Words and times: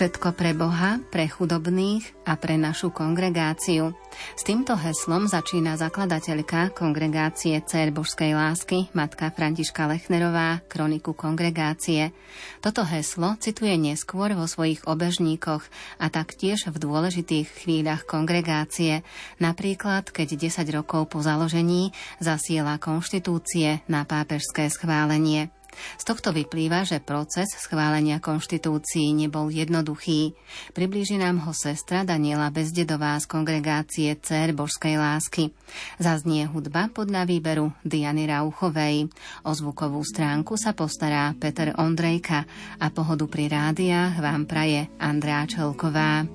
Všetko 0.00 0.32
pre 0.32 0.56
Boha, 0.56 0.96
pre 1.12 1.28
chudobných 1.28 2.24
a 2.24 2.32
pre 2.40 2.56
našu 2.56 2.88
kongregáciu. 2.88 3.92
S 4.32 4.48
týmto 4.48 4.72
heslom 4.72 5.28
začína 5.28 5.76
zakladateľka 5.76 6.72
kongregácie 6.72 7.60
Cér 7.68 7.92
Božskej 7.92 8.32
lásky, 8.32 8.88
matka 8.96 9.28
Františka 9.28 9.84
Lechnerová, 9.84 10.64
kroniku 10.72 11.12
kongregácie. 11.12 12.16
Toto 12.64 12.80
heslo 12.88 13.36
cituje 13.44 13.76
neskôr 13.76 14.32
vo 14.32 14.48
svojich 14.48 14.88
obežníkoch 14.88 15.68
a 16.00 16.08
taktiež 16.08 16.72
v 16.72 16.80
dôležitých 16.80 17.60
chvíľach 17.60 18.08
kongregácie, 18.08 19.04
napríklad 19.36 20.08
keď 20.16 20.48
10 20.48 20.64
rokov 20.80 21.12
po 21.12 21.20
založení 21.20 21.92
zasiela 22.24 22.80
konštitúcie 22.80 23.84
na 23.84 24.08
pápežské 24.08 24.72
schválenie. 24.72 25.52
Z 25.96 26.04
tohto 26.06 26.34
vyplýva, 26.34 26.82
že 26.84 27.02
proces 27.02 27.50
schválenia 27.56 28.18
konštitúcií 28.22 29.12
nebol 29.14 29.48
jednoduchý. 29.52 30.34
Priblíži 30.74 31.16
nám 31.20 31.42
ho 31.46 31.52
sestra 31.52 32.02
Daniela 32.02 32.50
Bezdedová 32.50 33.18
z 33.20 33.26
kongregácie 33.30 34.16
Cér 34.18 34.52
Božskej 34.56 34.96
lásky. 34.98 35.54
Zaznie 36.00 36.46
hudba 36.50 36.90
podľa 36.90 37.26
výberu 37.28 37.70
Diany 37.86 38.26
Rauchovej. 38.26 39.10
O 39.46 39.50
zvukovú 39.54 40.02
stránku 40.02 40.58
sa 40.58 40.74
postará 40.74 41.32
Peter 41.38 41.76
Ondrejka 41.78 42.44
a 42.80 42.86
pohodu 42.90 43.26
pri 43.30 43.50
rádiách 43.50 44.18
vám 44.18 44.44
praje 44.48 44.90
Andrá 44.98 45.46
Čelková. 45.46 46.26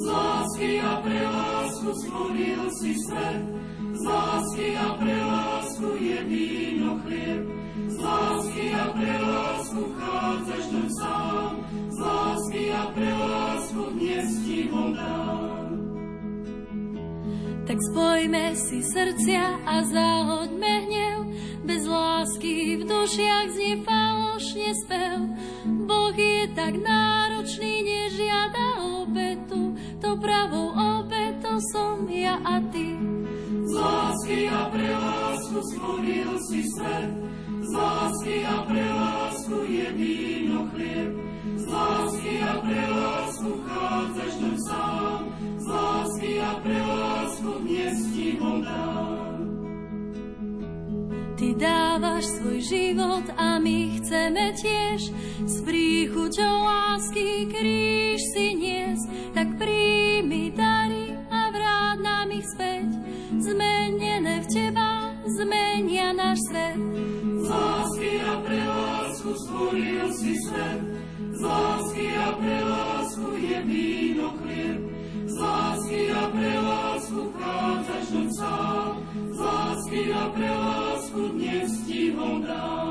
Z 0.00 0.04
lásky 0.08 0.80
a 0.80 0.92
pre 1.04 1.20
lásku 1.28 1.88
stvoril 1.92 2.62
si 2.80 2.92
svet, 3.04 3.44
z 3.92 4.02
lásky 4.08 4.68
a 4.80 4.88
pre 4.96 5.16
lásku 5.20 5.88
je 6.00 6.18
víno 6.24 6.96
chlieb 7.04 7.59
Tak 17.70 17.78
spojme 17.94 18.58
si 18.58 18.82
srdcia 18.82 19.62
a 19.62 19.86
zahoďme 19.86 20.74
hnev, 20.90 21.18
bez 21.62 21.86
lásky 21.86 22.82
v 22.82 22.82
dušiach 22.82 23.46
znie 23.54 23.78
falošne 23.86 24.70
spev. 24.74 25.18
Boh 25.86 26.10
je 26.10 26.50
tak 26.58 26.82
náročný, 26.82 27.86
nežiada 27.86 28.82
obetu, 29.06 29.78
to 30.02 30.18
pravou 30.18 30.74
obetou 30.74 31.62
som 31.70 32.10
ja 32.10 32.42
a 32.42 32.58
ty. 32.74 32.98
Z 33.70 33.76
a 34.50 34.62
pre 34.74 34.90
lásku 34.90 35.58
si 36.50 36.60
svet, 36.74 37.10
z 37.62 37.74
a 38.42 38.56
pre 38.66 38.86
je 39.70 39.86
víno 39.94 40.66
chlieb. 40.74 41.10
Z 41.54 41.70
a 42.42 42.54
pre 42.66 42.82
lásku 42.90 43.50
sám. 44.66 45.20
Z 45.58 45.68
a 46.42 46.52
pre 46.62 46.78
lásku. 46.82 47.10
Ty 51.40 51.56
dávaš 51.56 52.36
svoj 52.36 52.60
život 52.60 53.24
a 53.32 53.56
my 53.56 53.96
chceme 53.96 54.52
tiež 54.60 55.08
s 55.48 55.54
príchuťou 55.64 56.56
lásky 56.68 57.48
kríž 57.48 58.20
si 58.36 58.60
nies. 58.60 59.00
Tak 59.32 59.56
príjmi 59.56 60.09
zmenia 65.40 66.12
náš 66.12 66.38
svet 66.52 66.80
lásky 67.50 68.12
a 68.22 68.34
pre 68.46 68.60
lásku 68.62 69.30
stvoril 69.34 70.06
si 70.14 70.32
svet. 70.46 70.82
Z 71.34 71.40
lásky 71.42 72.06
a 72.16 72.28
pre 72.32 72.58
lásku 72.64 73.28
je 73.36 73.58
víno 73.62 74.28
chlieb. 74.42 74.80
Z 75.26 75.34
lásky 75.38 76.02
a 76.12 76.22
pre 76.30 76.52
lásku 76.60 77.20
chádzaš 77.38 78.06
tam 78.12 78.28
sám. 78.38 78.92
Z 79.34 79.38
lásky 79.38 80.02
a 80.12 80.24
pre 80.28 80.50
lásku 80.50 81.20
dnes 81.28 81.70
ti 81.86 82.02
ho 82.14 82.30
dám. 82.44 82.89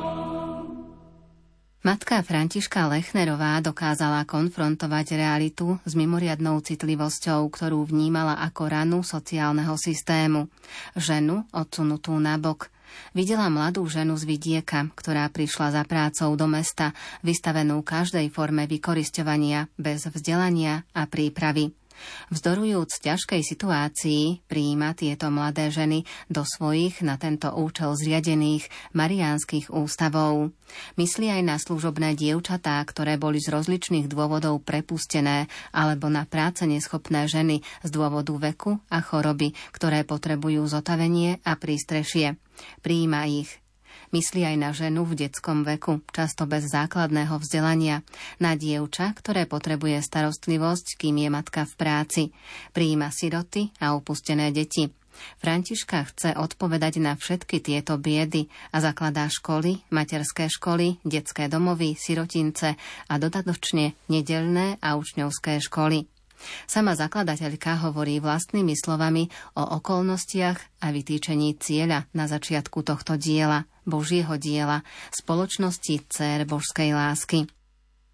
Matka 1.89 2.22
Františka 2.22 2.85
Lechnerová 2.85 3.57
dokázala 3.66 4.22
konfrontovať 4.22 5.17
realitu 5.17 5.81
s 5.81 5.97
mimoriadnou 5.97 6.61
citlivosťou, 6.61 7.50
ktorú 7.50 7.81
vnímala 7.81 8.38
ako 8.45 8.61
ranu 8.69 9.00
sociálneho 9.01 9.73
systému. 9.73 10.53
Ženu 10.94 11.50
odsunutú 11.50 12.13
nabok– 12.22 12.69
Videla 13.13 13.50
mladú 13.50 13.85
ženu 13.89 14.17
z 14.17 14.25
vidieka, 14.25 14.89
ktorá 14.94 15.29
prišla 15.29 15.73
za 15.73 15.83
prácou 15.85 16.33
do 16.33 16.45
mesta, 16.50 16.94
vystavenú 17.25 17.81
každej 17.85 18.29
forme 18.33 18.66
vykorisťovania, 18.66 19.69
bez 19.77 20.09
vzdelania 20.09 20.85
a 20.94 21.06
prípravy. 21.06 21.73
Vzdorujúc 22.30 23.02
ťažkej 23.02 23.42
situácii, 23.42 24.46
prijíma 24.46 24.98
tieto 24.98 25.30
mladé 25.30 25.70
ženy 25.70 26.06
do 26.28 26.44
svojich 26.44 27.02
na 27.06 27.16
tento 27.16 27.52
účel 27.54 27.96
zriadených 27.96 28.68
mariánskych 28.94 29.72
ústavov. 29.74 30.52
Myslí 30.98 31.34
aj 31.34 31.44
na 31.46 31.58
služobné 31.58 32.14
dievčatá, 32.14 32.82
ktoré 32.86 33.18
boli 33.18 33.42
z 33.42 33.50
rozličných 33.50 34.06
dôvodov 34.06 34.62
prepustené, 34.62 35.50
alebo 35.74 36.10
na 36.10 36.26
práce 36.30 36.66
neschopné 36.66 37.26
ženy 37.26 37.62
z 37.82 37.90
dôvodu 37.90 38.34
veku 38.38 38.78
a 38.90 39.02
choroby, 39.02 39.58
ktoré 39.74 40.06
potrebujú 40.06 40.66
zotavenie 40.70 41.42
a 41.42 41.58
prístrešie. 41.58 42.38
Prijíma 42.84 43.26
ich. 43.30 43.69
Myslí 44.09 44.42
aj 44.42 44.58
na 44.58 44.74
ženu 44.74 45.06
v 45.06 45.22
detskom 45.22 45.62
veku, 45.62 46.02
často 46.09 46.50
bez 46.50 46.66
základného 46.66 47.38
vzdelania, 47.38 48.02
na 48.42 48.58
dievča, 48.58 49.14
ktoré 49.14 49.46
potrebuje 49.46 50.02
starostlivosť, 50.02 50.97
kým 50.97 51.22
je 51.22 51.30
matka 51.30 51.70
v 51.70 51.74
práci. 51.78 52.24
Prijíma 52.74 53.14
siroty 53.14 53.69
a 53.78 53.94
opustené 53.94 54.50
deti. 54.50 54.90
Františka 55.38 56.09
chce 56.09 56.30
odpovedať 56.34 56.98
na 57.03 57.14
všetky 57.14 57.62
tieto 57.62 58.02
biedy 58.02 58.50
a 58.74 58.81
zakladá 58.81 59.30
školy, 59.30 59.84
materské 59.94 60.50
školy, 60.50 60.98
detské 61.06 61.46
domovy, 61.46 61.94
sirotince 61.94 62.80
a 63.06 63.14
dodatočne 63.19 63.94
nedelné 64.09 64.81
a 64.81 64.98
učňovské 64.98 65.62
školy. 65.62 66.08
Sama 66.72 66.96
zakladateľka 66.96 67.84
hovorí 67.84 68.24
vlastnými 68.24 68.72
slovami 68.72 69.28
o 69.59 69.64
okolnostiach 69.84 70.80
a 70.80 70.88
vytýčení 70.88 71.59
cieľa 71.59 72.08
na 72.16 72.31
začiatku 72.31 72.80
tohto 72.80 73.19
diela, 73.19 73.68
Božieho 73.89 74.38
diela, 74.38 74.85
spoločnosti 75.11 76.05
Cér 76.07 76.45
Božskej 76.45 76.94
lásky. 76.94 77.50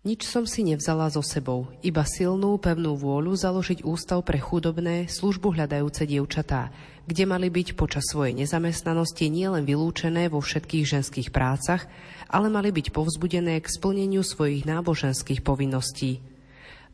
Nič 0.06 0.30
som 0.30 0.46
si 0.46 0.62
nevzala 0.62 1.10
so 1.10 1.26
sebou, 1.26 1.66
iba 1.82 2.06
silnú, 2.06 2.62
pevnú 2.62 2.94
vôľu 2.94 3.34
založiť 3.34 3.82
ústav 3.84 4.22
pre 4.22 4.38
chudobné, 4.38 5.10
službu 5.10 5.58
hľadajúce 5.58 6.06
dievčatá, 6.06 6.70
kde 7.10 7.26
mali 7.26 7.50
byť 7.50 7.74
počas 7.74 8.06
svojej 8.14 8.38
nezamestnanosti 8.38 9.28
nielen 9.34 9.66
vylúčené 9.66 10.30
vo 10.30 10.46
všetkých 10.46 10.86
ženských 10.86 11.30
prácach, 11.34 11.90
ale 12.30 12.54
mali 12.54 12.70
byť 12.70 12.94
povzbudené 12.94 13.58
k 13.60 13.68
splneniu 13.68 14.22
svojich 14.22 14.70
náboženských 14.70 15.42
povinností, 15.42 16.22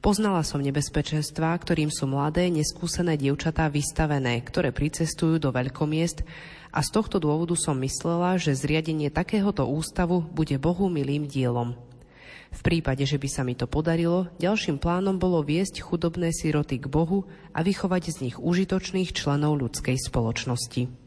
Poznala 0.01 0.41
som 0.41 0.65
nebezpečenstvá, 0.65 1.53
ktorým 1.61 1.93
sú 1.93 2.09
mladé, 2.09 2.49
neskúsené 2.49 3.21
dievčatá 3.21 3.69
vystavené, 3.69 4.41
ktoré 4.41 4.73
pricestujú 4.73 5.37
do 5.37 5.53
veľkomiest 5.53 6.25
a 6.71 6.79
z 6.79 6.89
tohto 6.91 7.19
dôvodu 7.19 7.53
som 7.59 7.75
myslela, 7.83 8.39
že 8.39 8.55
zriadenie 8.55 9.11
takéhoto 9.11 9.67
ústavu 9.67 10.23
bude 10.23 10.55
Bohu 10.55 10.87
milým 10.87 11.27
dielom. 11.27 11.75
V 12.51 12.61
prípade, 12.67 13.07
že 13.07 13.15
by 13.15 13.29
sa 13.31 13.47
mi 13.47 13.55
to 13.55 13.63
podarilo, 13.63 14.27
ďalším 14.35 14.75
plánom 14.75 15.15
bolo 15.15 15.39
viesť 15.39 15.79
chudobné 15.79 16.35
siroty 16.35 16.83
k 16.83 16.91
Bohu 16.91 17.23
a 17.55 17.63
vychovať 17.63 18.03
z 18.11 18.17
nich 18.27 18.35
užitočných 18.35 19.15
členov 19.15 19.55
ľudskej 19.55 19.95
spoločnosti. 19.95 21.01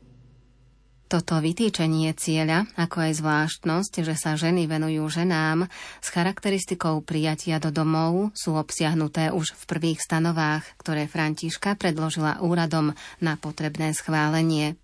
Toto 1.05 1.37
vytýčenie 1.37 2.17
cieľa, 2.17 2.65
ako 2.81 2.97
aj 3.07 3.13
zvláštnosť, 3.21 3.93
že 4.09 4.17
sa 4.17 4.41
ženy 4.41 4.65
venujú 4.65 5.05
ženám, 5.13 5.69
s 6.01 6.09
charakteristikou 6.09 7.05
prijatia 7.05 7.61
do 7.61 7.69
domov 7.69 8.33
sú 8.33 8.57
obsiahnuté 8.57 9.29
už 9.29 9.53
v 9.53 9.65
prvých 9.69 10.01
stanovách, 10.01 10.65
ktoré 10.81 11.05
Františka 11.05 11.77
predložila 11.77 12.41
úradom 12.41 12.97
na 13.21 13.37
potrebné 13.37 13.93
schválenie. 13.93 14.81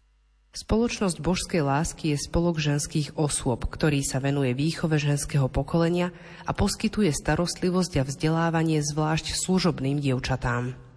Spoločnosť 0.50 1.22
božskej 1.22 1.62
lásky 1.62 2.10
je 2.10 2.26
spolok 2.26 2.58
ženských 2.58 3.14
osôb, 3.14 3.70
ktorý 3.70 4.02
sa 4.02 4.18
venuje 4.18 4.50
výchove 4.50 4.98
ženského 4.98 5.46
pokolenia 5.46 6.10
a 6.42 6.50
poskytuje 6.50 7.14
starostlivosť 7.14 8.02
a 8.02 8.06
vzdelávanie 8.06 8.82
zvlášť 8.82 9.38
služobným 9.38 10.02
dievčatám. 10.02 10.89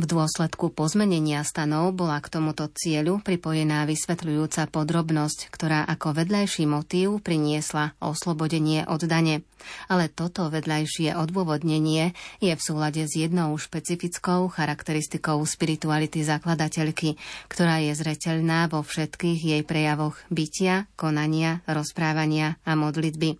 V 0.00 0.08
dôsledku 0.08 0.72
pozmenenia 0.72 1.44
stanov 1.44 1.92
bola 1.92 2.16
k 2.24 2.32
tomuto 2.32 2.64
cieľu 2.72 3.20
pripojená 3.20 3.84
vysvetľujúca 3.84 4.72
podrobnosť, 4.72 5.52
ktorá 5.52 5.84
ako 5.84 6.16
vedľajší 6.16 6.64
motív 6.64 7.20
priniesla 7.20 7.92
oslobodenie 8.00 8.88
od 8.88 9.04
dane. 9.04 9.44
Ale 9.92 10.08
toto 10.08 10.48
vedľajšie 10.48 11.12
odôvodnenie 11.12 12.16
je 12.40 12.52
v 12.56 12.64
súlade 12.64 13.04
s 13.04 13.12
jednou 13.12 13.52
špecifickou 13.60 14.48
charakteristikou 14.48 15.44
spirituality 15.44 16.24
zakladateľky, 16.24 17.20
ktorá 17.52 17.84
je 17.84 17.92
zreteľná 17.92 18.72
vo 18.72 18.80
všetkých 18.80 19.40
jej 19.44 19.60
prejavoch 19.60 20.16
bytia, 20.32 20.88
konania, 20.96 21.60
rozprávania 21.68 22.56
a 22.64 22.72
modlitby. 22.80 23.36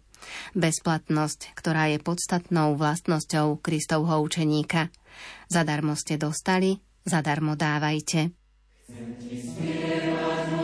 Bezplatnosť, 0.54 1.56
ktorá 1.56 1.90
je 1.90 1.98
podstatnou 1.98 2.78
vlastnosťou 2.78 3.58
Kristovho 3.58 4.22
učeníka. 4.22 4.92
Zadarmo 5.52 5.92
ste 5.92 6.16
dostali, 6.16 6.80
zadarmo 7.04 7.52
dávajte. 7.60 8.32
Chcem 8.88 10.61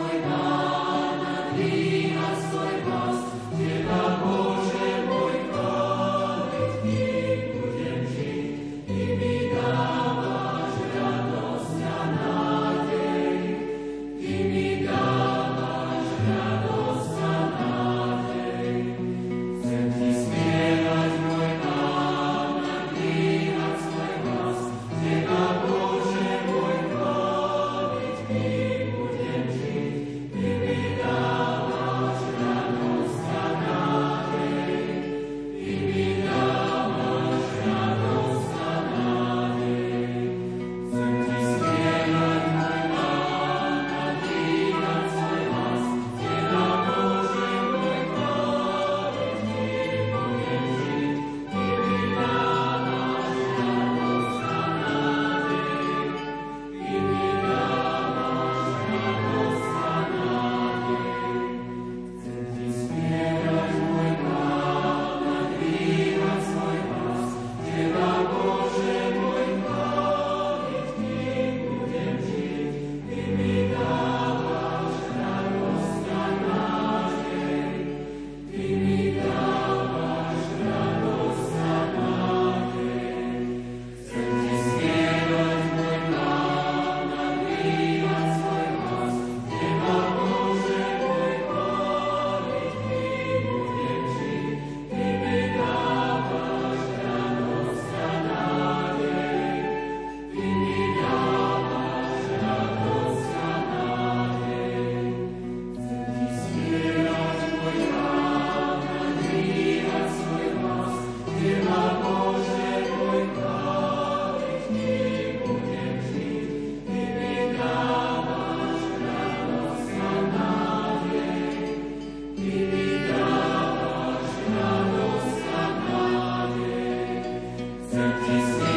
Jesus. 128.29 128.68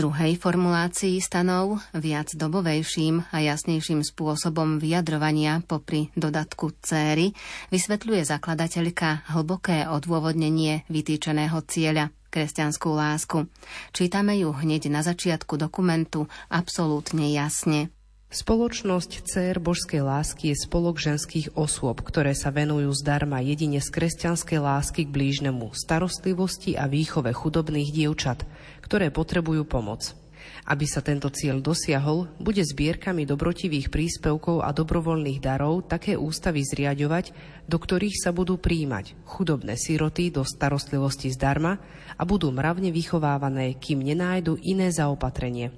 Druhej 0.00 0.40
formulácii 0.40 1.20
stanov, 1.20 1.76
viac 1.92 2.32
dobovejším 2.32 3.36
a 3.36 3.44
jasnejším 3.44 4.00
spôsobom 4.00 4.80
vyjadrovania 4.80 5.60
popri 5.60 6.08
dodatku 6.16 6.72
céry, 6.80 7.36
vysvetľuje 7.68 8.24
zakladateľka 8.24 9.28
hlboké 9.28 9.84
odôvodnenie 9.92 10.88
vytýčeného 10.88 11.60
cieľa 11.68 12.08
kresťanskú 12.32 12.88
lásku. 12.96 13.44
Čítame 13.92 14.40
ju 14.40 14.56
hneď 14.56 14.88
na 14.88 15.04
začiatku 15.04 15.60
dokumentu 15.60 16.32
absolútne 16.48 17.28
jasne. 17.28 17.92
Spoločnosť 18.30 19.26
Cér 19.26 19.58
božskej 19.60 20.06
lásky 20.06 20.54
je 20.54 20.62
spolok 20.64 20.96
ženských 20.96 21.58
osôb, 21.58 22.00
ktoré 22.00 22.32
sa 22.32 22.54
venujú 22.54 22.88
zdarma 22.94 23.42
jedine 23.44 23.82
z 23.82 23.90
kresťanskej 23.90 24.64
lásky 24.64 25.04
k 25.04 25.12
blížnemu, 25.12 25.74
starostlivosti 25.74 26.78
a 26.78 26.88
výchove 26.88 27.36
chudobných 27.36 27.92
dievčat– 27.92 28.46
ktoré 28.90 29.14
potrebujú 29.14 29.70
pomoc. 29.70 30.18
Aby 30.66 30.82
sa 30.90 30.98
tento 30.98 31.30
cieľ 31.30 31.62
dosiahol, 31.62 32.26
bude 32.42 32.58
zbierkami 32.58 33.22
dobrotivých 33.22 33.86
príspevkov 33.86 34.66
a 34.66 34.74
dobrovoľných 34.74 35.38
darov 35.38 35.86
také 35.86 36.18
ústavy 36.18 36.66
zriadovať, 36.66 37.30
do 37.70 37.78
ktorých 37.78 38.18
sa 38.18 38.34
budú 38.34 38.58
príjmať 38.58 39.14
chudobné 39.22 39.78
siroty 39.78 40.34
do 40.34 40.42
starostlivosti 40.42 41.30
zdarma 41.30 41.78
a 42.18 42.22
budú 42.26 42.50
mravne 42.50 42.90
vychovávané, 42.90 43.78
kým 43.78 44.02
nenájdu 44.02 44.58
iné 44.58 44.90
zaopatrenie. 44.90 45.70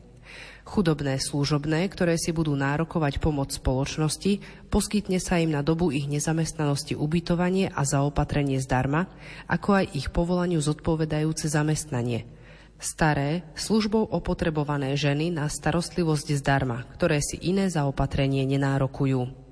Chudobné 0.65 1.21
služobné, 1.21 1.85
ktoré 1.93 2.17
si 2.17 2.33
budú 2.33 2.57
nárokovať 2.57 3.21
pomoc 3.21 3.53
spoločnosti, 3.53 4.41
poskytne 4.73 5.21
sa 5.21 5.37
im 5.37 5.53
na 5.53 5.61
dobu 5.61 5.93
ich 5.93 6.09
nezamestnanosti 6.09 6.97
ubytovanie 6.97 7.69
a 7.69 7.85
zaopatrenie 7.85 8.57
zdarma, 8.57 9.05
ako 9.53 9.85
aj 9.85 9.87
ich 10.01 10.09
povolaniu 10.09 10.65
zodpovedajúce 10.65 11.53
zamestnanie– 11.53 12.25
staré, 12.83 13.47
službou 13.55 14.05
opotrebované 14.11 14.99
ženy 14.99 15.31
na 15.31 15.47
starostlivosť 15.47 16.37
zdarma, 16.37 16.85
ktoré 16.99 17.23
si 17.23 17.39
iné 17.41 17.71
zaopatrenie 17.71 18.45
nenárokujú. 18.45 19.43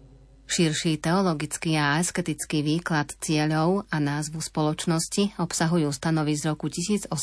Širší 0.50 0.99
teologický 0.99 1.78
a 1.78 2.02
asketický 2.02 2.66
výklad 2.66 3.14
cieľov 3.22 3.87
a 3.87 4.02
názvu 4.02 4.42
spoločnosti 4.42 5.38
obsahujú 5.38 5.94
stanovy 5.94 6.34
z 6.34 6.50
roku 6.50 6.66
1871, 6.66 7.14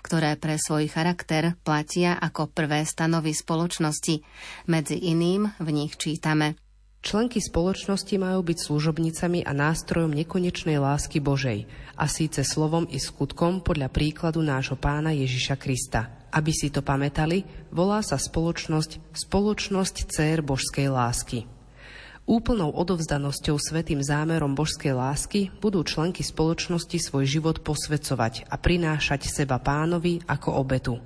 ktoré 0.00 0.30
pre 0.40 0.56
svoj 0.56 0.88
charakter 0.88 1.52
platia 1.60 2.16
ako 2.16 2.48
prvé 2.48 2.88
stanovy 2.88 3.36
spoločnosti. 3.36 4.24
Medzi 4.64 4.96
iným 4.96 5.52
v 5.60 5.68
nich 5.76 6.00
čítame– 6.00 6.56
Členky 7.06 7.38
spoločnosti 7.38 8.18
majú 8.18 8.42
byť 8.42 8.66
služobnicami 8.66 9.46
a 9.46 9.54
nástrojom 9.54 10.10
nekonečnej 10.10 10.82
lásky 10.82 11.22
Božej, 11.22 11.62
a 11.94 12.10
síce 12.10 12.42
slovom 12.42 12.82
i 12.90 12.98
skutkom 12.98 13.62
podľa 13.62 13.94
príkladu 13.94 14.42
nášho 14.42 14.74
pána 14.74 15.14
Ježiša 15.14 15.54
Krista. 15.54 16.26
Aby 16.34 16.50
si 16.50 16.66
to 16.66 16.82
pamätali, 16.82 17.46
volá 17.70 18.02
sa 18.02 18.18
spoločnosť 18.18 19.14
Spoločnosť 19.14 20.10
Cér 20.10 20.42
Božskej 20.42 20.90
lásky. 20.90 21.46
Úplnou 22.26 22.74
odovzdanosťou 22.74 23.54
svetým 23.54 24.02
zámerom 24.02 24.58
božskej 24.58 24.90
lásky 24.90 25.54
budú 25.62 25.86
členky 25.86 26.26
spoločnosti 26.26 26.98
svoj 26.98 27.22
život 27.22 27.62
posvedcovať 27.62 28.50
a 28.50 28.58
prinášať 28.58 29.30
seba 29.30 29.62
pánovi 29.62 30.26
ako 30.26 30.58
obetu. 30.58 30.98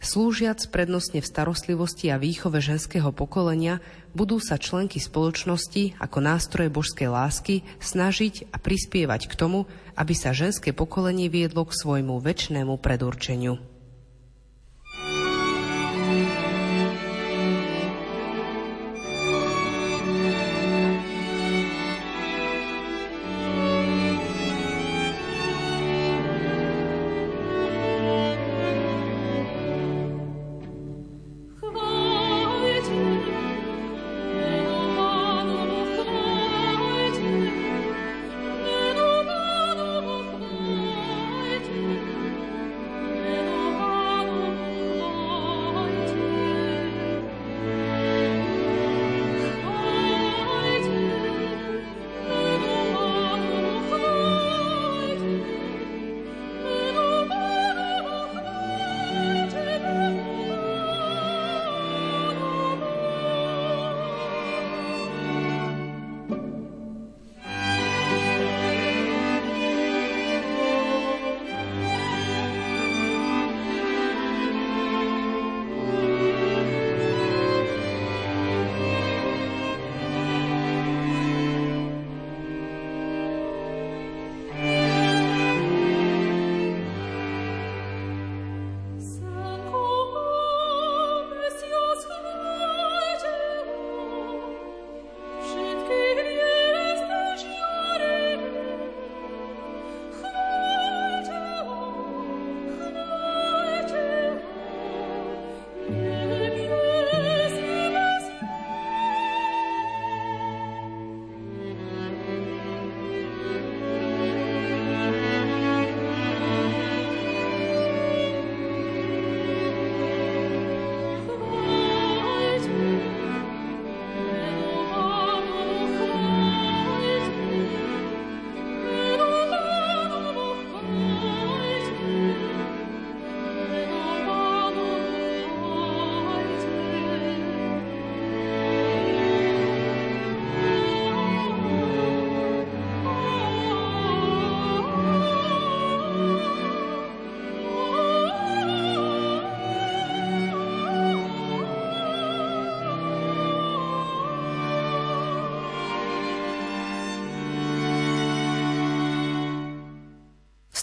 Slúžiac 0.00 0.64
prednostne 0.72 1.20
v 1.20 1.28
starostlivosti 1.28 2.08
a 2.08 2.16
výchove 2.16 2.56
ženského 2.64 3.12
pokolenia, 3.12 3.84
budú 4.16 4.40
sa 4.40 4.56
členky 4.56 4.96
spoločnosti 4.96 6.00
ako 6.00 6.18
nástroje 6.24 6.72
božskej 6.72 7.12
lásky 7.12 7.60
snažiť 7.84 8.48
a 8.48 8.56
prispievať 8.56 9.28
k 9.28 9.36
tomu, 9.36 9.68
aby 10.00 10.16
sa 10.16 10.32
ženské 10.32 10.72
pokolenie 10.72 11.28
viedlo 11.28 11.68
k 11.68 11.76
svojmu 11.76 12.16
väčšnému 12.16 12.80
predurčeniu. 12.80 13.69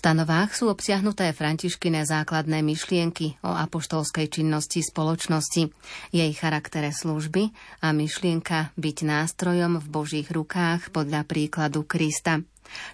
Stanovách 0.08 0.56
sú 0.56 0.72
obsiahnuté 0.72 1.36
františkine 1.36 2.08
základné 2.08 2.64
myšlienky 2.64 3.44
o 3.44 3.52
apoštolskej 3.52 4.40
činnosti 4.40 4.80
spoločnosti, 4.80 5.68
jej 6.16 6.32
charaktere 6.32 6.96
služby 6.96 7.52
a 7.84 7.92
myšlienka 7.92 8.72
byť 8.80 8.98
nástrojom 9.04 9.84
v 9.84 9.88
Božích 9.92 10.32
rukách 10.32 10.96
podľa 10.96 11.28
príkladu 11.28 11.84
Krista. 11.84 12.40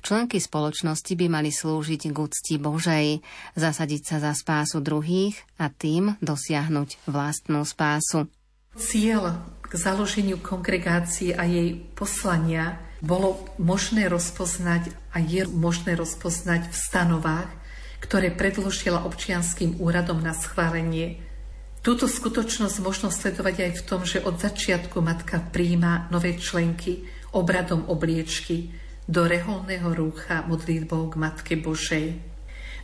Členky 0.01 0.41
spoločnosti 0.41 1.13
by 1.13 1.29
mali 1.29 1.53
slúžiť 1.53 2.09
k 2.09 2.17
úcti 2.17 2.57
Božej, 2.57 3.21
zasadiť 3.61 4.01
sa 4.01 4.17
za 4.17 4.33
spásu 4.33 4.81
druhých 4.81 5.37
a 5.61 5.69
tým 5.69 6.17
dosiahnuť 6.17 6.97
vlastnú 7.05 7.61
spásu. 7.61 8.25
Cieľ 8.73 9.37
k 9.61 9.69
založeniu 9.77 10.41
kongregácie 10.41 11.37
a 11.37 11.45
jej 11.45 11.77
poslania 11.93 12.81
bolo 13.03 13.43
možné 13.59 14.07
rozpoznať 14.07 14.95
a 15.11 15.19
je 15.19 15.43
možné 15.51 15.99
rozpoznať 15.99 16.71
v 16.71 16.75
stanovách, 16.75 17.51
ktoré 17.99 18.31
predložila 18.31 19.03
občianským 19.03 19.83
úradom 19.83 20.23
na 20.23 20.31
schválenie. 20.31 21.19
Túto 21.83 22.07
skutočnosť 22.07 22.79
možno 22.79 23.11
sledovať 23.11 23.55
aj 23.59 23.71
v 23.75 23.81
tom, 23.83 24.01
že 24.07 24.23
od 24.23 24.39
začiatku 24.39 25.03
matka 25.03 25.43
príjma 25.43 26.07
nové 26.15 26.39
členky 26.39 27.03
obradom 27.35 27.83
obliečky 27.91 28.71
do 29.03 29.27
reholného 29.27 29.91
rúcha 29.91 30.47
modlitbou 30.47 31.11
k 31.11 31.19
Matke 31.19 31.53
Božej. 31.59 32.23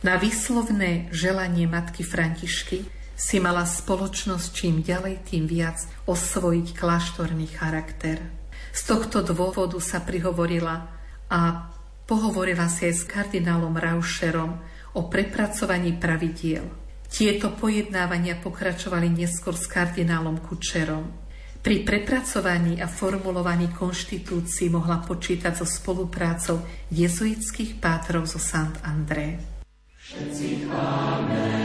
Na 0.04 0.20
výslovné 0.20 1.08
želanie 1.16 1.64
matky 1.64 2.04
Františky 2.04 2.84
si 3.16 3.36
mala 3.40 3.64
spoločnosť 3.64 4.48
čím 4.52 4.84
ďalej, 4.84 5.32
tým 5.32 5.48
viac 5.48 5.80
osvojiť 6.04 6.76
kláštorný 6.76 7.48
charakter. 7.52 8.39
Z 8.70 8.82
tohto 8.86 9.26
dôvodu 9.26 9.78
sa 9.82 10.02
prihovorila 10.02 10.86
a 11.30 11.70
pohovorila 12.06 12.66
si 12.70 12.86
aj 12.90 12.94
s 12.94 13.02
kardinálom 13.06 13.74
Rauscherom 13.74 14.58
o 14.94 15.00
prepracovaní 15.06 15.94
pravidiel. 15.94 16.66
Tieto 17.10 17.50
pojednávania 17.54 18.38
pokračovali 18.38 19.10
neskôr 19.10 19.58
s 19.58 19.66
kardinálom 19.66 20.38
Kučerom. 20.38 21.10
Pri 21.60 21.84
prepracovaní 21.84 22.80
a 22.80 22.88
formulovaní 22.88 23.68
konštitúcií 23.74 24.72
mohla 24.72 25.04
počítať 25.04 25.60
so 25.60 25.66
spoluprácou 25.68 26.64
jezuitských 26.88 27.76
pátrov 27.82 28.24
zo 28.24 28.40
Sant 28.40 28.80
André. 28.80 29.36
Všetci 30.00 30.64
chváme 30.64 31.59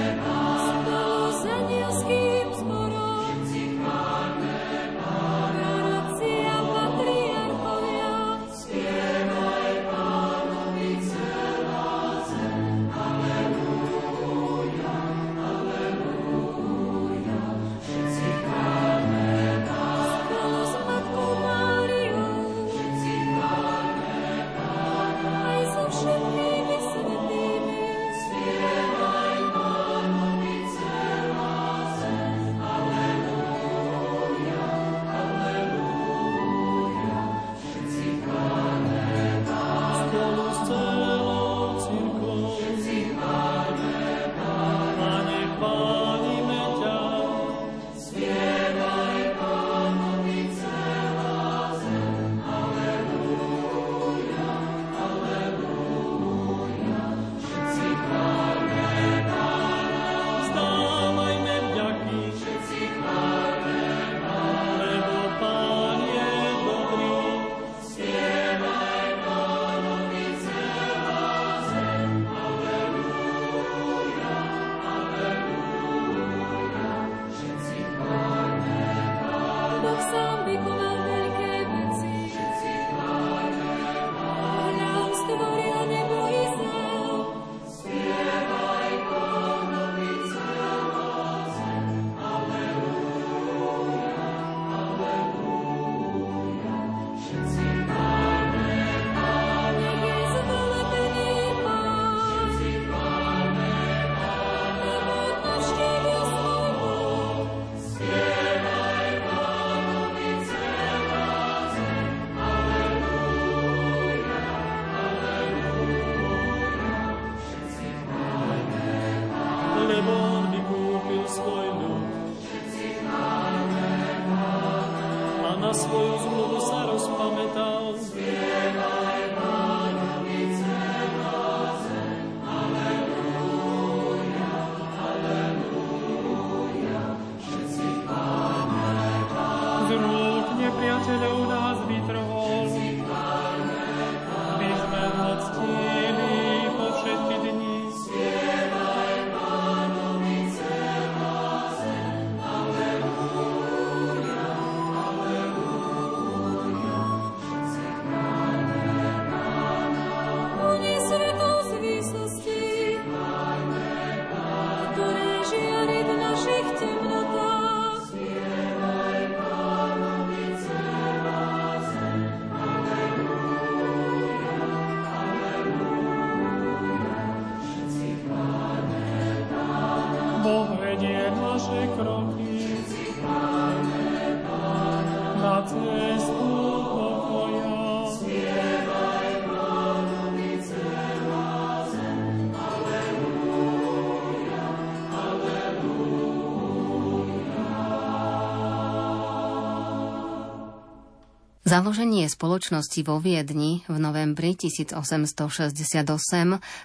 Založenie 201.75 202.31
spoločnosti 202.31 203.03
vo 203.03 203.20
Viedni 203.20 203.83
v 203.92 204.00
novembri 204.00 204.55
1868 204.55 206.07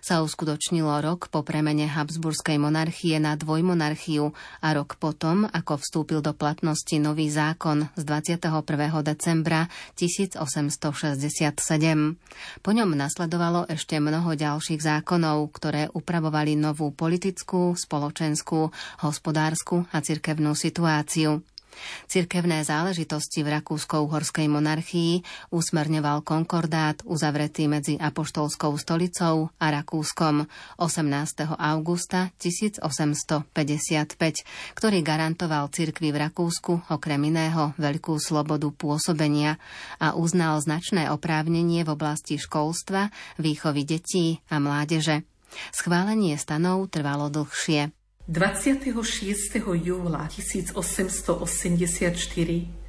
sa 0.02 0.14
uskutočnilo 0.18 0.98
rok 0.98 1.30
po 1.30 1.46
premene 1.46 1.86
Habsburskej 1.86 2.58
monarchie 2.58 3.22
na 3.22 3.38
dvojmonarchiu 3.38 4.34
a 4.34 4.68
rok 4.74 4.98
potom, 4.98 5.46
ako 5.46 5.78
vstúpil 5.78 6.18
do 6.26 6.34
platnosti 6.34 6.90
nový 6.98 7.30
zákon 7.30 7.86
z 7.94 8.02
21. 8.02 8.50
decembra 9.06 9.70
1867. 9.94 11.54
Po 12.58 12.70
ňom 12.74 12.90
nasledovalo 12.90 13.70
ešte 13.70 14.02
mnoho 14.02 14.34
ďalších 14.34 14.82
zákonov, 14.82 15.54
ktoré 15.54 15.86
upravovali 15.94 16.58
novú 16.58 16.90
politickú, 16.90 17.78
spoločenskú, 17.78 18.74
hospodárskú 19.06 19.86
a 19.94 20.02
cirkevnú 20.02 20.58
situáciu. 20.58 21.46
Cirkevné 22.10 22.66
záležitosti 22.66 23.46
v 23.46 23.60
Rakúsko-Uhorskej 23.60 24.50
monarchii 24.50 25.22
usmerňoval 25.54 26.26
konkordát 26.26 27.00
uzavretý 27.06 27.70
medzi 27.70 27.94
Apoštolskou 27.96 28.74
stolicou 28.76 29.54
a 29.56 29.66
Rakúskom 29.70 30.44
18. 30.78 31.54
augusta 31.54 32.34
1855, 32.40 33.46
ktorý 34.74 34.98
garantoval 35.00 35.70
cirkvi 35.70 36.10
v 36.10 36.30
Rakúsku 36.30 36.90
okrem 36.90 37.20
iného 37.30 37.72
veľkú 37.78 38.18
slobodu 38.18 38.68
pôsobenia 38.74 39.56
a 40.02 40.18
uznal 40.18 40.58
značné 40.58 41.08
oprávnenie 41.14 41.86
v 41.86 41.92
oblasti 41.94 42.36
školstva, 42.36 43.14
výchovy 43.38 43.82
detí 43.86 44.42
a 44.50 44.58
mládeže. 44.58 45.22
Schválenie 45.74 46.38
stanov 46.38 46.90
trvalo 46.94 47.26
dlhšie. 47.26 47.99
26. 48.28 48.92
júla 49.80 50.28
1884 50.28 52.80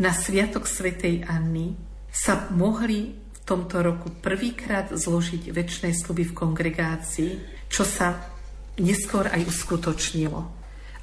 na 0.00 0.10
Sviatok 0.10 0.66
svätej 0.66 1.22
Anny 1.28 1.76
sa 2.10 2.50
mohli 2.50 3.14
v 3.14 3.38
tomto 3.46 3.84
roku 3.84 4.10
prvýkrát 4.10 4.90
zložiť 4.90 5.54
väčšie 5.54 5.94
sluby 5.94 6.26
v 6.26 6.34
kongregácii, 6.34 7.32
čo 7.70 7.86
sa 7.86 8.18
neskôr 8.80 9.30
aj 9.30 9.46
uskutočnilo. 9.46 10.40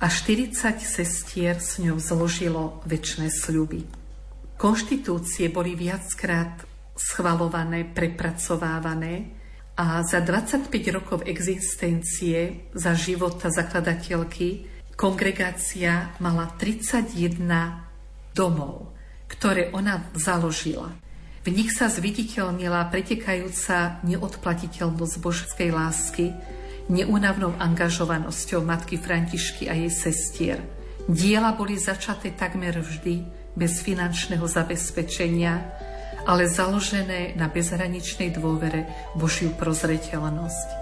A 0.02 0.10
40 0.10 0.82
sestier 0.82 1.62
s 1.62 1.78
ňou 1.78 2.02
zložilo 2.02 2.82
väčšie 2.90 3.30
sľuby. 3.30 3.86
Konštitúcie 4.58 5.54
boli 5.54 5.78
viackrát 5.78 6.66
schvalované, 6.98 7.86
prepracovávané, 7.86 9.41
a 9.82 10.06
za 10.06 10.22
25 10.22 10.70
rokov 10.94 11.26
existencie 11.26 12.70
za 12.78 12.94
života 12.94 13.50
zakladateľky 13.50 14.70
kongregácia 14.94 16.14
mala 16.22 16.54
31 16.54 17.42
domov, 18.38 18.94
ktoré 19.26 19.74
ona 19.74 20.06
založila. 20.14 20.94
V 21.42 21.50
nich 21.50 21.74
sa 21.74 21.90
zviditeľnila 21.90 22.94
pretekajúca 22.94 24.06
neodplatiteľnosť 24.06 25.16
božskej 25.18 25.74
lásky, 25.74 26.30
neúnavnou 26.86 27.58
angažovanosťou 27.58 28.62
matky 28.62 29.02
Františky 29.02 29.66
a 29.66 29.74
jej 29.74 29.90
sestier. 29.90 30.62
Diela 31.10 31.58
boli 31.58 31.82
začaté 31.82 32.38
takmer 32.38 32.78
vždy 32.78 33.26
bez 33.58 33.82
finančného 33.82 34.46
zabezpečenia, 34.46 35.90
ale 36.26 36.50
založené 36.50 37.34
na 37.38 37.48
bezhraničnej 37.50 38.34
dôvere 38.36 38.86
Božiu 39.18 39.54
prozreteľnosť. 39.58 40.82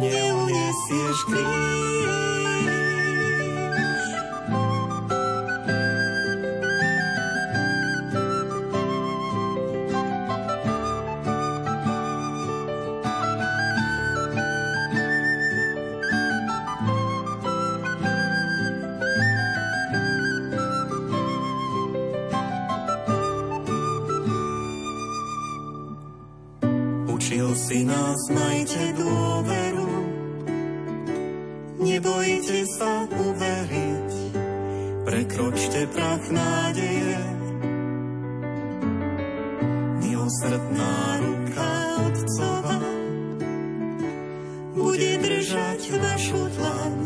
neuniesieš 0.00 1.18
kríž. 1.28 2.05
Bude 44.96 45.18
držať 45.18 45.92
vašu 46.00 46.48
dlan, 46.56 47.05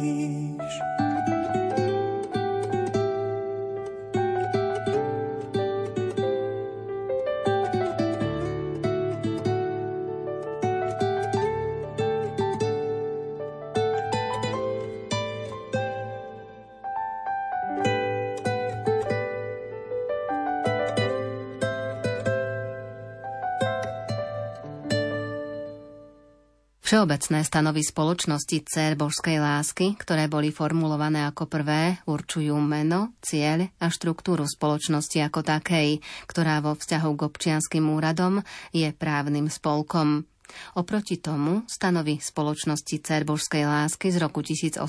Všeobecné 26.91 27.47
stanovy 27.47 27.87
spoločnosti 27.87 28.67
Cér 28.67 28.99
božskej 28.99 29.39
lásky, 29.39 29.95
ktoré 29.95 30.27
boli 30.27 30.51
formulované 30.51 31.23
ako 31.23 31.47
prvé, 31.47 32.03
určujú 32.03 32.51
meno, 32.59 33.15
cieľ 33.23 33.71
a 33.79 33.87
štruktúru 33.87 34.43
spoločnosti 34.43 35.23
ako 35.23 35.39
takej, 35.39 36.03
ktorá 36.27 36.59
vo 36.59 36.75
vzťahu 36.75 37.15
k 37.15 37.21
občianským 37.31 37.87
úradom 37.87 38.43
je 38.75 38.91
právnym 38.91 39.47
spolkom. 39.47 40.27
Oproti 40.75 41.15
tomu 41.15 41.63
stanovy 41.63 42.19
spoločnosti 42.19 42.99
Cér 42.99 43.23
božskej 43.23 43.63
lásky 43.63 44.11
z 44.11 44.19
roku 44.19 44.43
1871 44.43 44.83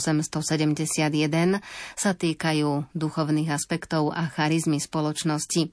sa 1.95 2.11
týkajú 2.19 2.99
duchovných 2.99 3.55
aspektov 3.55 4.11
a 4.11 4.27
charizmy 4.27 4.83
spoločnosti. 4.83 5.71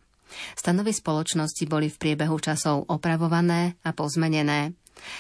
Stanovy 0.54 0.94
spoločnosti 0.94 1.66
boli 1.66 1.90
v 1.90 1.98
priebehu 1.98 2.38
časov 2.38 2.86
opravované 2.86 3.82
a 3.82 3.98
pozmenené. 3.98 4.78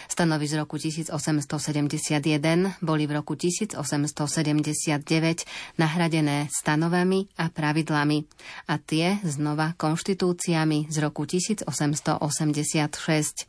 Stanovy 0.08 0.48
z 0.48 0.54
roku 0.60 0.78
1871 0.78 2.74
boli 2.84 3.08
v 3.08 3.12
roku 3.18 3.36
1879 3.36 5.46
nahradené 5.80 6.48
stanovami 6.52 7.28
a 7.40 7.50
pravidlami 7.50 8.26
a 8.68 8.78
tie 8.78 9.20
znova 9.24 9.74
konštitúciami 9.78 10.88
z 10.92 10.98
roku 11.00 11.26
1886. 11.26 13.48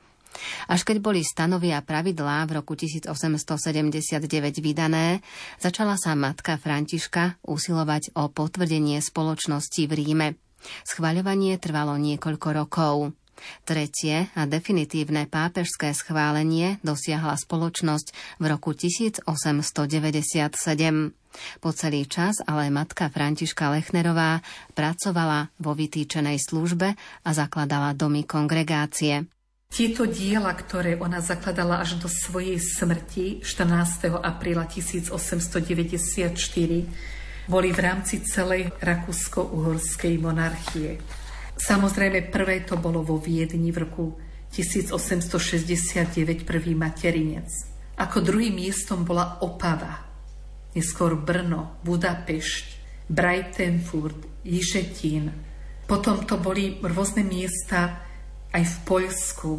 Až 0.70 0.86
keď 0.86 1.02
boli 1.02 1.26
stanovy 1.26 1.74
a 1.74 1.82
pravidlá 1.82 2.46
v 2.46 2.62
roku 2.62 2.78
1879 2.78 4.30
vydané, 4.62 5.26
začala 5.58 5.98
sa 5.98 6.14
matka 6.14 6.54
Františka 6.54 7.42
usilovať 7.42 8.14
o 8.14 8.30
potvrdenie 8.30 9.02
spoločnosti 9.02 9.90
v 9.90 9.92
Ríme. 9.92 10.38
Schvaľovanie 10.86 11.58
trvalo 11.58 11.96
niekoľko 11.96 12.48
rokov. 12.52 13.12
Tretie 13.64 14.28
a 14.34 14.46
definitívne 14.46 15.26
pápežské 15.30 15.92
schválenie 15.92 16.78
dosiahla 16.82 17.36
spoločnosť 17.36 18.12
v 18.38 18.44
roku 18.48 18.74
1897. 18.76 21.12
Po 21.62 21.70
celý 21.70 22.10
čas 22.10 22.42
ale 22.42 22.74
matka 22.74 23.06
Františka 23.06 23.70
Lechnerová 23.70 24.42
pracovala 24.74 25.46
vo 25.62 25.78
vytýčenej 25.78 26.42
službe 26.42 26.98
a 26.98 27.30
zakladala 27.30 27.94
domy 27.94 28.26
kongregácie. 28.26 29.30
Tieto 29.70 30.02
diela, 30.02 30.50
ktoré 30.50 30.98
ona 30.98 31.22
zakladala 31.22 31.78
až 31.78 32.02
do 32.02 32.10
svojej 32.10 32.58
smrti 32.58 33.46
14. 33.46 34.18
apríla 34.18 34.66
1894, 34.66 36.34
boli 37.46 37.70
v 37.70 37.78
rámci 37.78 38.18
celej 38.26 38.74
rakúsko-uhorskej 38.82 40.18
monarchie. 40.18 40.98
Samozrejme, 41.60 42.32
prvé 42.32 42.64
to 42.64 42.80
bolo 42.80 43.04
vo 43.04 43.20
Viedni 43.20 43.68
v 43.68 43.84
roku 43.84 44.16
1869, 44.48 46.48
prvý 46.48 46.72
materinec. 46.72 47.52
Ako 48.00 48.24
druhým 48.24 48.56
miestom 48.56 49.04
bola 49.04 49.44
Opava, 49.44 50.08
neskôr 50.72 51.20
Brno, 51.20 51.84
Budapešť, 51.84 52.66
Breitenfurt, 53.12 54.40
Jižetín. 54.40 55.28
Potom 55.84 56.24
to 56.24 56.40
boli 56.40 56.80
rôzne 56.80 57.28
miesta 57.28 58.08
aj 58.56 58.64
v 58.64 58.76
Poľsku, 58.88 59.50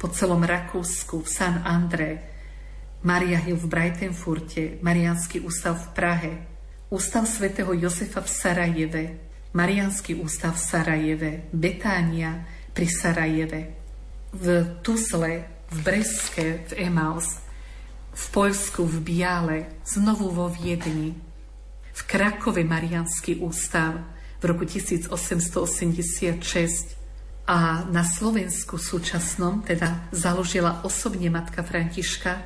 po 0.00 0.08
celom 0.08 0.40
Rakúsku, 0.40 1.20
v 1.20 1.28
San 1.28 1.60
André, 1.68 2.32
Maria 3.04 3.38
Hill 3.38 3.60
v 3.60 3.68
Breitenfurte, 3.68 4.80
Mariánsky 4.80 5.44
ústav 5.44 5.76
v 5.76 5.88
Prahe, 5.92 6.32
Ústav 6.92 7.24
svätého 7.24 7.72
Jozefa 7.72 8.20
v 8.20 8.28
Sarajeve, 8.28 9.04
Mariánsky 9.52 10.16
ústav 10.16 10.56
v 10.56 10.64
Sarajeve, 10.64 11.44
Betánia 11.52 12.48
pri 12.72 12.88
Sarajeve, 12.88 13.60
v 14.32 14.64
Tuzle, 14.80 15.44
v 15.68 15.76
Breske, 15.84 16.64
v 16.72 16.88
Emaus, 16.88 17.36
v 18.16 18.24
Poľsku, 18.32 18.80
v 18.88 18.96
Biale, 19.04 19.76
znovu 19.84 20.32
vo 20.32 20.48
Viedni, 20.48 21.12
v 21.92 22.00
Krakove 22.08 22.64
Mariánsky 22.64 23.44
ústav 23.44 24.00
v 24.40 24.44
roku 24.48 24.64
1886 24.64 25.44
a 27.44 27.84
na 27.92 28.08
Slovensku 28.08 28.80
súčasnom 28.80 29.68
teda 29.68 30.08
založila 30.16 30.80
osobne 30.80 31.28
matka 31.28 31.60
Františka 31.60 32.40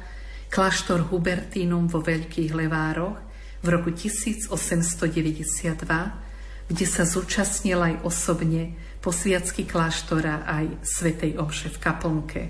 kláštor 0.51 1.07
Hubertínum 1.07 1.87
vo 1.87 2.03
Veľkých 2.03 2.51
Levároch 2.51 3.15
v 3.63 3.67
roku 3.71 3.95
1892 3.95 6.26
kde 6.67 6.87
sa 6.87 7.07
zúčastnil 7.07 7.79
aj 7.79 7.95
osobne 8.03 8.75
posviacky 8.99 9.67
kláštora 9.67 10.43
aj 10.47 10.83
Svetej 10.83 11.39
Omše 11.39 11.71
v 11.71 11.79
Kaplnke. 11.79 12.43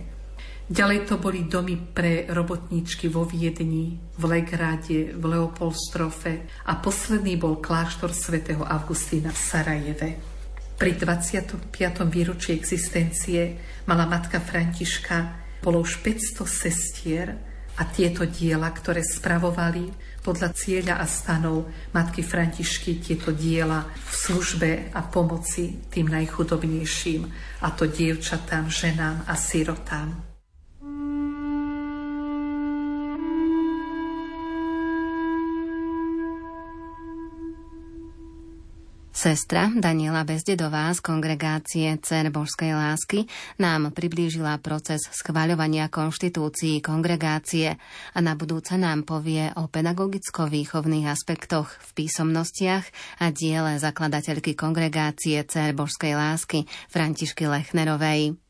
Ďalej 0.67 1.07
to 1.07 1.15
boli 1.23 1.47
domy 1.47 1.79
pre 1.79 2.27
robotníčky 2.27 3.07
vo 3.07 3.23
Viedni, 3.23 4.03
v 4.19 4.23
Legrade, 4.27 5.15
v 5.15 5.23
Leopolstrofe 5.23 6.43
a 6.67 6.75
posledný 6.83 7.39
bol 7.39 7.63
kláštor 7.63 8.11
svätého 8.11 8.67
Augustína 8.67 9.31
v 9.31 9.39
Sarajeve. 9.39 10.09
Pri 10.75 10.93
25. 10.99 11.71
výročí 12.11 12.51
existencie 12.51 13.57
mala 13.87 14.11
matka 14.11 14.43
Františka 14.43 15.47
bolo 15.63 15.87
už 15.87 16.03
500 16.03 16.45
sestier 16.51 17.27
a 17.79 17.87
tieto 17.87 18.27
diela, 18.27 18.73
ktoré 18.75 19.07
spravovali, 19.07 20.16
podľa 20.27 20.51
cieľa 20.51 20.99
a 20.99 21.07
stanov 21.07 21.71
matky 21.95 22.27
Františky 22.27 22.99
tieto 22.99 23.31
diela 23.31 23.87
v 23.87 24.11
službe 24.11 24.91
a 24.91 25.07
pomoci 25.07 25.87
tým 25.87 26.11
najchudobnejším, 26.11 27.23
a 27.63 27.71
to 27.71 27.87
dievčatám, 27.87 28.67
ženám 28.67 29.23
a 29.31 29.35
sirotám. 29.39 30.26
Sestra 39.17 39.73
Daniela 39.73 40.29
Bezdedová 40.29 40.93
z 40.93 41.01
kongregácie 41.01 41.89
Cer 42.05 42.29
Božskej 42.29 42.77
lásky 42.77 43.25
nám 43.57 43.89
priblížila 43.97 44.61
proces 44.61 45.09
schváľovania 45.09 45.89
konštitúcií 45.89 46.85
kongregácie 46.85 47.81
a 48.13 48.19
na 48.21 48.37
budúce 48.37 48.77
nám 48.77 49.09
povie 49.09 49.49
o 49.57 49.73
pedagogicko-výchovných 49.73 51.09
aspektoch 51.09 51.81
v 51.81 52.05
písomnostiach 52.05 52.85
a 53.25 53.33
diele 53.33 53.81
zakladateľky 53.81 54.53
kongregácie 54.53 55.41
Cer 55.49 55.73
Božskej 55.73 56.13
lásky 56.13 56.69
Františky 56.93 57.49
Lechnerovej. 57.49 58.46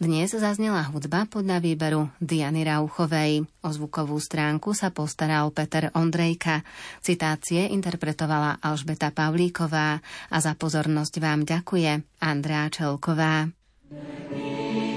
Dnes 0.00 0.32
zaznela 0.32 0.84
hudba 0.88 1.28
podľa 1.28 1.60
výberu 1.60 2.08
Diany 2.18 2.64
Rauchovej. 2.64 3.44
O 3.64 3.68
zvukovú 3.68 4.16
stránku 4.16 4.72
sa 4.72 4.88
postaral 4.90 5.52
Peter 5.52 5.92
Ondrejka. 5.92 6.64
Citácie 7.04 7.68
interpretovala 7.70 8.58
Alžbeta 8.64 9.12
Pavlíková 9.12 10.00
a 10.32 10.36
za 10.40 10.56
pozornosť 10.56 11.14
vám 11.20 11.44
ďakuje 11.44 12.20
Andrea 12.24 12.66
Čelková. 12.72 13.52
Thank 13.90 14.84
you. 14.84 14.89